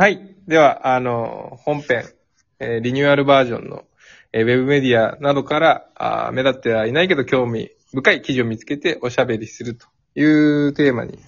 [0.00, 0.36] はい。
[0.46, 2.04] では、あの、本編、
[2.60, 3.84] えーリニューアルバージョンの、
[4.32, 10.22] えーウェブメディアなどから、あ目立ってはいないけど興味深い記事を見つけておしゃべりするとい
[10.68, 11.18] うテーマに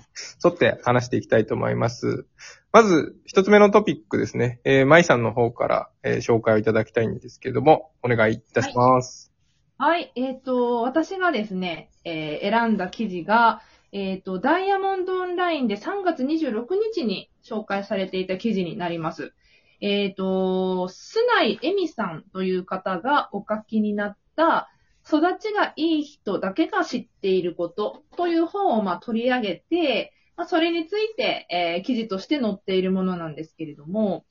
[0.44, 2.26] 沿って話していきたいと思います。
[2.72, 4.60] まず、一つ目のトピックですね。
[4.62, 9.32] えー、舞さんの方から、えー紹介をいただきたいんですけれども、お願いいたします。
[9.78, 13.62] はい、えっ、と、私がですね、えー選んだ記事が、
[13.92, 19.32] えっ、と、ダイヤモンドオンラインで3月26日に紹介されていた記事になります。
[19.80, 24.68] えっ、と、須内恵美さんという方がお書きになった、
[25.06, 34.24] 育ちがいい人だけが知っていることという本をまあ取り上げて、まあ、それについて、えー記事として載っているものなんですけれども、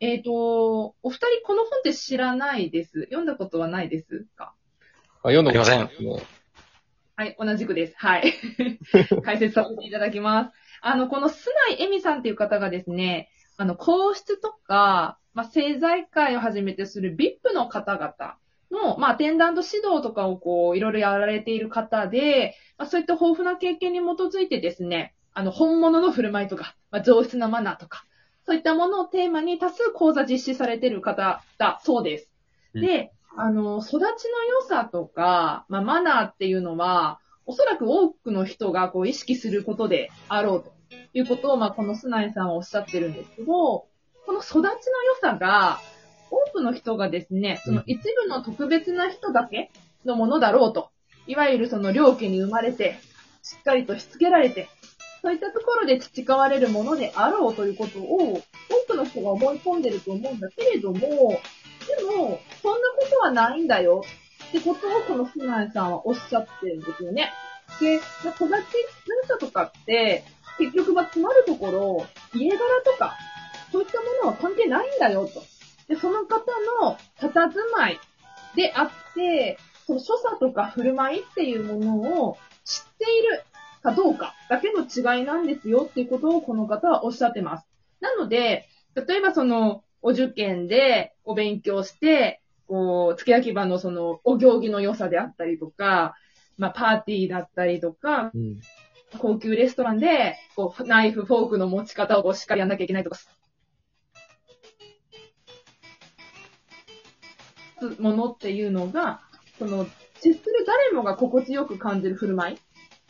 [0.00, 3.02] えっ、と、お二人この本って知らないです。
[3.04, 4.54] 読んだことはないですか？
[5.22, 6.37] あ読んだことありまですね。
[7.18, 7.94] はい、同じくです。
[7.96, 8.32] はい。
[9.24, 10.52] 解説させていただきます。
[10.80, 18.36] あの、この須内恵美さんっていう方がですね、あの、皇室とか、まあ、政財界をはじめとする VIP の方々
[18.70, 28.04] の、まあ、アテンダント指導とかをこう、いろいろやられている方で、まあ、そういった豊富な経験に基づいてですね、あの、本物の振る舞いとか、まあ、上質なマナーとか、
[28.46, 32.30] そういったものをテーマに多数講座実施されている方だそうです。
[32.74, 40.72] うんで、あの、育ちの良さとか、まあ、マナーっていうのは、おそらく多くの人がこう意識することであろうと
[41.14, 43.88] いうことを、まあ、この須内さんはおっしゃってるんですけど、こ
[44.28, 44.74] の育ちの良
[45.20, 45.80] さが、
[46.30, 49.70] 多くの人がですね、その一部の特別な人だけ
[50.04, 50.90] のものだろうと。
[51.26, 52.98] いわゆるその両家に生まれて、
[53.42, 54.68] しっかりとしつけられて、
[55.22, 58.42] そういったところで培われるものであろうということを、
[58.88, 61.40] 多くの人が思い込んでると思うんだけれども、で
[61.96, 64.02] でも、そんなことはないんだよ
[64.48, 67.32] ってことをこの須内さんはおっしゃってるんですよね。
[67.80, 68.60] で、まあ育ちの良
[69.26, 70.24] さとかって、
[70.58, 73.16] 結局は詰まるところ、家柄とか、
[73.70, 75.42] そういったものは関係ないんだよと。
[75.88, 76.44] で、その方
[76.82, 77.30] の佇
[77.72, 78.00] まい
[78.56, 83.42] であって、その所作とか振る舞いっていうものを知っている
[83.82, 87.66] かどうかだけの違いなんですよっていうことをこの方はおっしゃってます。
[88.00, 96.14] なので、例えばその、お受験でお勉強して、こう、付け焼き場のその、お行儀の良さであったりとか、
[96.58, 98.60] まあ、パーティーだったりとか、うん。
[99.18, 103.18] 高級レストランで、こう、ナイフ、フォークの持ち方をこうしっかりやんなきゃいけないとか、
[107.98, 109.22] ものっていうのが、
[109.58, 109.86] その、
[110.16, 112.58] 接する誰もが心地よく感じる振る舞い。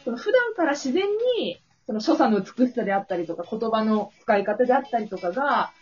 [0.04, 1.04] その普段から自然
[1.36, 5.72] に、その所作の美しさであったりとか、言葉の使い方であったりとかが、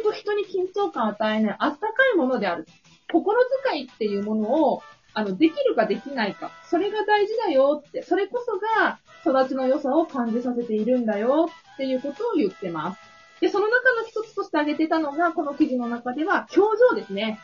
[0.00, 2.66] 本当にこう人に緊張感を与えない、あったかいものである。
[3.12, 6.50] 心遣いっていうものを、あの、できるかできないか。
[6.64, 13.00] それが大事だよって、それこそが育ちの良さを感じさせているんだよっていうことを言ってます。
[13.40, 17.40] で、その中の一つとして挙げてたのが、この記事の中では、表情ですね。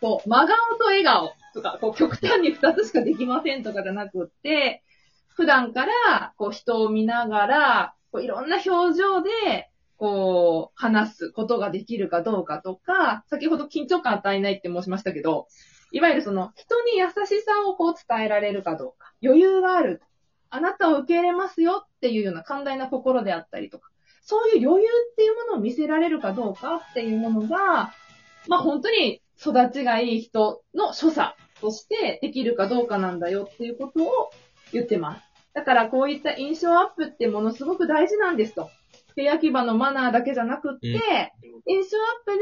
[0.00, 4.82] こう、真顔と笑顔とか、こう、極端に二つしかできませんとかじゃなくって、
[5.28, 9.70] 普段から、こう、人を見ながら、こう、いろんな表情で、
[10.02, 15.46] こう、話すことができるかどうかとか、先ほど緊張感与えないって申しましたけど、
[15.92, 20.02] いわゆるその、人に優しさをこう伝えられるかどうか、余裕がある。
[20.50, 23.90] あなたを受け入れますよっていうような寛大な心であったりとか、
[24.24, 27.92] そういう余裕っていうものを見せられるかどうかっていうものが、
[28.48, 34.30] まあ本当に育ちがいい人の所作としてできるかどうかなんだよっていうことを
[34.72, 35.22] 言ってます。
[35.54, 38.68] だからこういった印象アップってものすごく大事なんですと。
[39.14, 40.88] 手焼き場のマナーだけじゃなくって、
[41.44, 42.38] うん印象アップ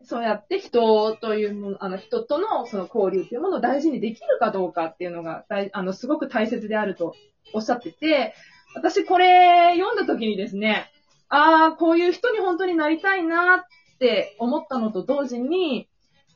[0.00, 7.14] で、そうやって人というもの、あの人とのその交流っていうものを大事にできるかどうかっていうのが大、あの、すごく大切であると
[7.52, 8.34] おっしゃってて、
[8.74, 10.90] 私これ読んだ時にですね、
[11.28, 15.88] ああ、こういう人に本当になりたいなって思ったのと同時に、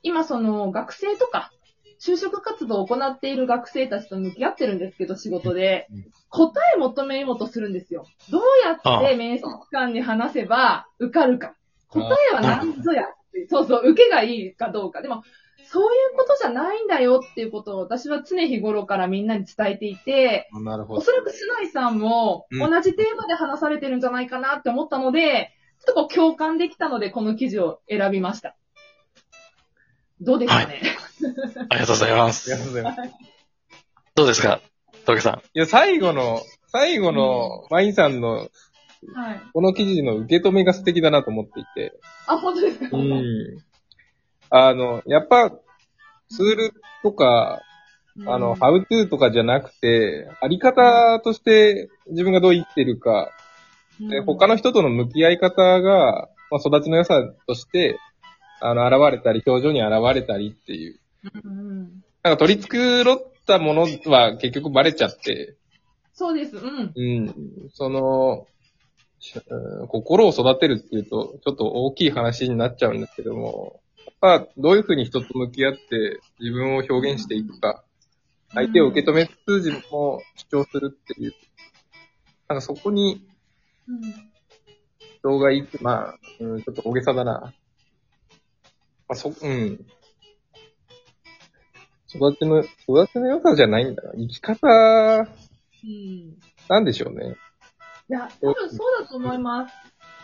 [0.02, 1.50] 今その学生とか、
[2.00, 6.06] 就職活動を行っている学生たちと向き合ってるんですけど、仕事でうん。
[6.30, 8.04] 答え求めようとするんですよ。
[8.30, 11.54] どうやって面接官に話せば受かるか。
[11.88, 12.00] 答
[12.32, 13.06] えは何ぞや。
[13.48, 15.00] そうそう、受けがいいかどうか。
[15.00, 15.22] でも、
[15.70, 21.00] そういうことじゃないんだよっていうことを私は常日頃からみんなに伝えていて、あなるほど。
[21.00, 25.52] おそらく須内さんもうん同じテーマで話されてるんじゃないかなって思ったので、
[25.84, 28.56] ちょっとこう共感できたのでこの記事を選びました。
[30.20, 30.80] どうですかね、
[31.68, 32.50] ありがとうございまありす。
[32.50, 33.00] がとうございます。
[34.14, 34.60] どうですか
[35.04, 35.38] 峠さん？
[35.38, 38.48] いや、最後の、最後の、マインさんの、
[39.14, 39.42] はい。
[39.52, 41.98] この記事の受け止めが素敵だなと思っていて。
[42.26, 43.58] あ、本当ですか、うん。
[44.50, 45.50] あの、やっぱ、
[46.30, 46.72] ツール
[47.02, 47.62] とか、
[48.26, 53.30] あの、ハウトゥーとかじゃなくて、あり方として自分がどう生きてるか、
[54.00, 57.98] で他の人との向き合い方が、まあ、育ちの良さとして、
[58.60, 61.00] あの、現れたり、表情に現れたりっていう。
[61.24, 62.04] うんうん。
[62.22, 65.56] なんか取り繕ったものは結局バレちゃって、
[66.12, 66.56] そうです。
[66.56, 66.92] うん。
[66.94, 67.34] うん、
[67.72, 68.46] その、
[69.50, 73.80] うん心を育てるっていうと、ちょっと大きい話になっちゃうんですけども、
[74.20, 77.82] まあ、どういうふうに人と向き合って自分を表現していくか、
[78.54, 81.34] 相手を受け止めつつ自分も主張するっていう、
[82.48, 83.26] なんかそこに
[83.88, 84.02] うん。
[85.18, 87.32] 人がいて、まあ、うん、ちょっと大げさだな。
[87.32, 87.52] ま
[89.10, 89.84] あ、そ、うん。
[92.14, 94.12] 育ちの、育ちの良さじゃないんだな。
[94.14, 96.38] 生き方、うん。
[96.68, 97.36] なんでしょうね。
[98.10, 99.74] いや、多分そうだと思います。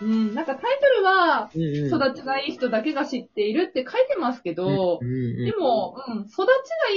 [0.02, 0.34] うん。
[0.34, 6.46] なんかタイトルは、うんうん育ちがいい人だけが知っているって書いてますけど、うんうんでも、うん、育ちが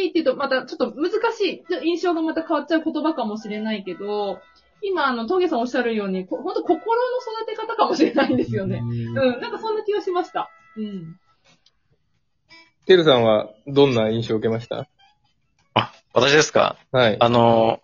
[0.02, 4.40] いいって言うと、またちょっと難しい、ちょ印象がまた変わっちゃう言葉かもしれないけど、
[4.82, 6.84] 今、あの、峠さんおっしゃるように、こ本当心の
[7.42, 8.80] 育て方かもしれないんですよね。
[8.82, 10.50] うんうん、なんかそんな気がしました。
[10.78, 11.20] うん。
[12.88, 14.88] てるさんはどんな印象を受けました？
[15.76, 16.78] あ、私ですか？
[16.92, 17.18] はい。
[17.20, 17.82] あの、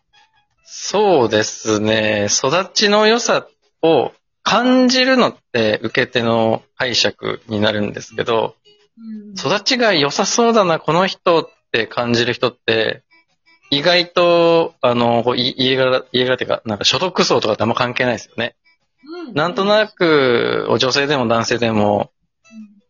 [0.63, 3.47] そうですね、育ちの良さ
[3.81, 4.11] を
[4.41, 8.55] 感じるのって受け手の解釈になるんですけど、
[8.97, 13.03] うん、育ちが良さそうだな、この人って感じる人って、
[13.69, 18.55] 意外と、あの、こうい家柄、家柄っていうか、なんか所得層とかってあんま関係ないですよね。
[19.27, 22.11] うん、なんとなく、女性でも男性でも、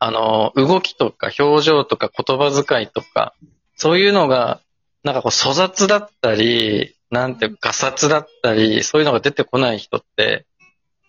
[0.05, 3.33] あの、動きとか表情とか言葉遣いとか、
[3.77, 4.59] そういうのが、
[5.05, 10.45] なんかこう粗雑だったり、なんていうか、ガサツだったり、そういうのが出てこない人って、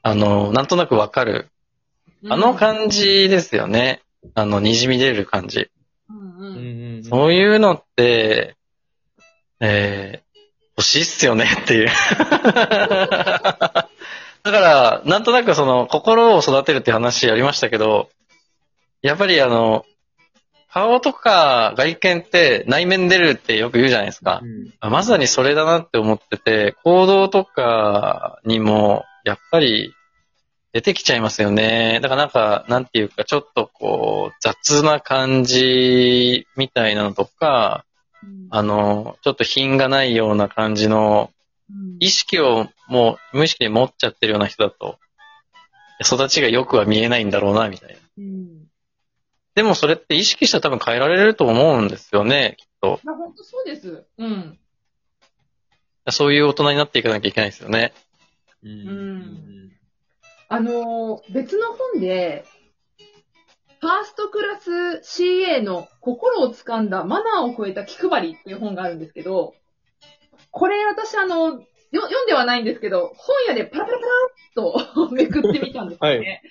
[0.05, 1.49] あの、なんとなくわかる。
[2.23, 4.01] うん、あの感じですよね。
[4.35, 5.71] あの、滲み出る感じ。
[6.09, 8.55] うんうんそういうのって、
[9.59, 10.39] えー、
[10.77, 11.89] 欲しいっすよねっていう。
[12.21, 13.89] だか
[14.45, 18.09] ら、なんとなくその、心を育てるっていう話ありましたけど、
[19.05, 19.85] やっぱりあの、
[20.73, 24.43] 顔とか外見って内面出るってよく言うじゃないですか。
[24.81, 29.95] あまさにそれだなって思ってて、行動とかにも、やっぱり
[30.73, 32.01] 出てきちゃいますよね。
[32.03, 37.85] だからなんか、なんていうか、ちょっとこう、雑な感じみたいなのとか、
[38.23, 41.31] うんあの、ちょっと品がないような感じの、
[41.71, 44.99] うん意識をもう無意識で持っちゃってるような人だと、
[46.01, 47.97] 育ちがよくは見えないんだろうな、みたいな。
[48.19, 48.34] うん。
[49.55, 53.01] でもそれって意識したら多分変えられると思うんですよね、きっと。
[53.05, 54.05] まあ、本当そうです。
[54.19, 54.59] うん。
[56.11, 57.93] そういう大人になっていかなきゃいけないですよね。
[58.63, 59.71] うんうん
[60.49, 62.45] あのー別の本で、
[63.81, 64.71] ファーストクラス
[65.03, 69.55] CA の心を掴んだマナーを超えた気配りっていう本があるんですけど、
[70.51, 71.61] これ私あの、
[71.93, 76.17] よ読んではないんですけど、本屋でパラパラパラっと めくってみたんですよね。
[76.19, 76.43] はい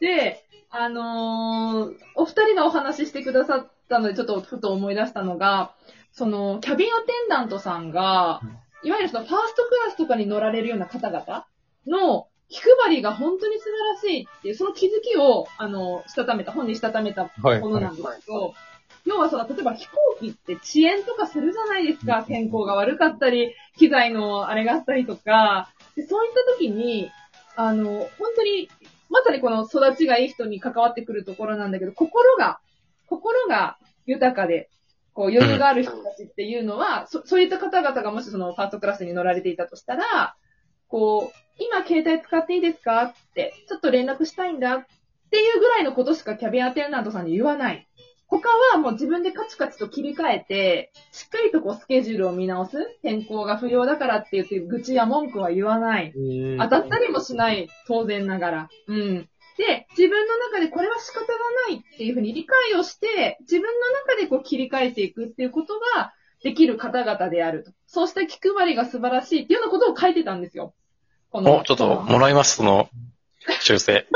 [0.00, 5.74] で、あのーお二人がお話ししてくださったので、ちょっとふと思い出したのが、
[6.12, 8.40] その、キャビンアテンダントさんが、
[8.82, 11.46] いわゆるそのファーストクラスとかに乗られるような方々
[11.86, 17.60] の気配りが本当に素晴らしいっていう、その気づきを、あの、したためた、本にしたためたはい。
[17.60, 18.54] ものなんですけど、
[19.04, 22.24] 要はその、例えば飛行機って遅延とかするじゃないですか。
[22.26, 25.70] 天候が悪かったり、機材のあれがあったりとか。
[25.94, 27.10] でそういった時に、
[27.56, 28.68] あの、本当に、
[29.08, 32.60] まさにこの育ちがいい人に関わってくるところなんだけど、心が、
[33.06, 34.68] 心が豊かで、
[35.14, 40.36] こう余裕がある人たちっていうのは、そそういった方々がもしそのファーストクラスに乗られていたとしたら、
[40.88, 44.86] こう、今携帯使っていいですかって、ちょっと連絡したいんだっ
[45.30, 47.88] ていうぐらいのことしかキャビンアテンダントさんに言わない。
[48.30, 52.76] 他はもう自分でカチカチと切り替えて、しっかりとこうスケジュールを見直す。
[53.02, 56.12] 天候が不良だからって言って愚痴や文句は言わない。
[56.14, 58.68] うん当たったりもしない、当然ながら。
[58.86, 59.28] うん。
[59.56, 61.26] で、自分の中でこれは仕方が
[61.68, 63.70] ないっていうふうに理解をして、自分の
[64.06, 67.72] 中でこう切り替えていくっていうことができる方々であると。
[67.86, 70.74] そうした気配りが素晴らしいっていうようなことを書いてたんですよ。
[71.30, 72.90] こお、ちょっともらいます、その、
[73.60, 74.06] 修正。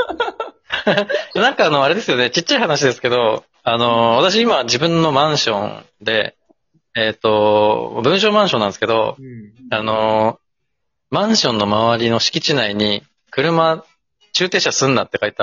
[1.35, 6.35] なんかあの、あれですよね、ちっちゃい話ですけど、あの、私今自分のマンションで、
[6.95, 10.39] えっ、と、文章マンションなんですけど、うんあの、
[11.09, 13.83] マンションの周りの敷地内に、車、
[14.33, 15.37] 駐停車すんなって書いて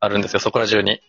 [0.00, 1.00] あるんですよ、そこら中に。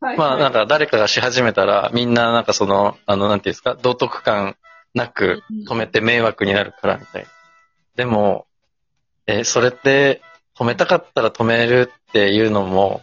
[0.00, 4.56] はい、まあなんか誰かがし始めたら、みんななんかその、あの、なんていうんですか、道徳感
[4.94, 7.28] なく止めて迷惑になるからみたいな。
[7.96, 8.46] でも、
[9.26, 10.22] えーそれって
[10.56, 13.02] 止めたかったら止めるっていうのも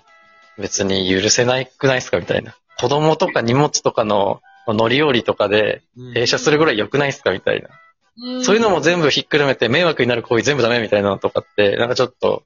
[0.58, 2.56] 別に許せないくないですかみたいな。
[2.82, 5.84] 子供とか荷物とかの乗り降りとかで
[6.14, 7.70] 停車するぐらい良くないですかみたいな。
[7.70, 12.44] うんそういうのも全部ひっくるめて迷惑になる行為全部ダメみたいなのとかって、なんかちょっと、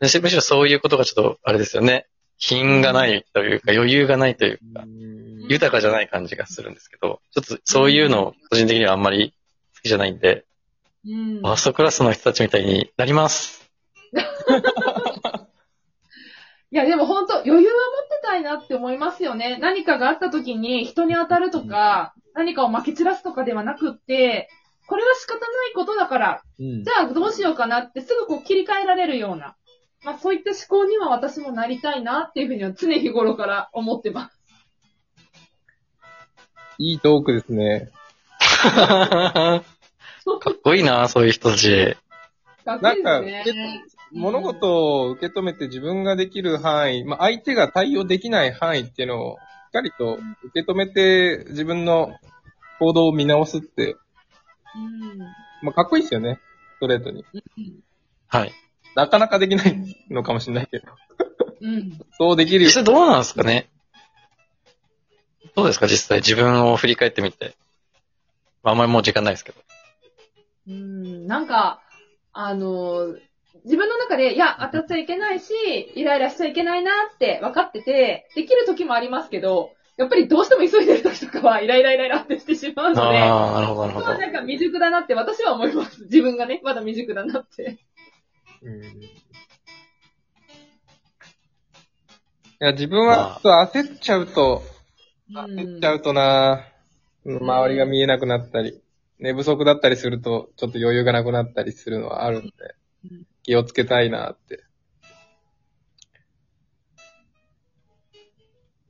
[0.00, 2.06] むしろそういうことがちょっとあれですよね。
[2.38, 9.32] 品がないというか、余裕がないというか、うん豊かじゃない感じがするんですけど、ちょっとそういうの個人的にはあんまり
[9.76, 10.44] 好きじゃないんで、
[11.06, 11.40] うん。
[11.40, 13.70] ファーストクラスの人たちみたいになります。
[16.72, 17.66] いや、でも本当余裕は持っ
[18.08, 19.58] てたいなって思いますよね。
[19.60, 24.48] 何かがあった時に人に当たるとか、何かを撒き散らすとかではなくって、
[24.86, 29.56] これは仕方ないことだから、うんじゃあどうしようかなってすぐこう切り替えられるような、
[30.04, 34.40] まあそういった思考には私もなりたいなっていうふうには常日頃から思ってます。
[36.78, 37.90] いいトークですね。
[38.38, 39.62] か
[40.50, 41.96] っこいいな、そういう人たち。
[42.64, 43.84] かっこいいですね。
[44.12, 52.14] 物事を受け止めて自分ができる範囲、まあ、相手が対応できない範囲っていうのを、しっかりと受け止めて自分の
[52.78, 53.96] 行動を見直すって、
[54.74, 55.18] うん。
[55.62, 56.38] まあ、かっこいいですよね。
[56.76, 57.24] ストレートに。
[57.32, 57.80] うん。
[58.28, 58.52] はい。
[58.94, 60.86] なかなかできないのかもしれないけど。
[61.60, 61.98] うん。
[62.18, 62.74] そうできるよ実。
[62.74, 63.68] 際どうなんですかね
[65.54, 67.56] どうですか実際自分を振り返ってみて。
[68.62, 69.58] まああんまりもう時間ないですけど。
[70.68, 71.26] うん。
[71.26, 71.82] なんか、
[72.32, 73.16] あの、
[73.66, 75.52] 自分の中で、いや、当たっちゃいけないし、
[75.96, 84.06] イライラしちゃいけないなって分かってて、できる時もありますけど、やっぱりどうしても急いでる時とかは、イライライライラってしてしまうので、ああ、なるほど、なるほど。
[84.06, 86.04] なんか未熟だなって私は思います。
[86.04, 87.78] 自分がね、まだ未熟だなって。
[88.62, 88.82] うん
[92.58, 94.62] いや、自分は、焦っちゃうと、
[95.30, 96.64] 焦っちゃうとな、
[97.24, 98.80] うん周りが見えなくなったり、
[99.18, 102.52] 寝不足だったりすると、ちょっと余裕がなくなったりするのはあるんで
[103.10, 104.64] うん、気をつけたいなって。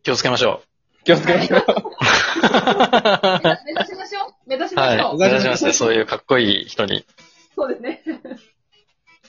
[0.03, 0.63] 気をつけましょ
[1.05, 1.61] 気をつけましょう。
[1.61, 1.65] う。
[3.67, 5.29] 目指しましょう目指しましょう、はい。
[5.29, 5.75] 目指しますね。
[5.75, 7.05] そういうかっこいい人に。
[7.55, 8.03] そうですね。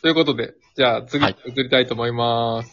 [0.02, 2.72] ということで、じゃあ次はい移りたいと思います。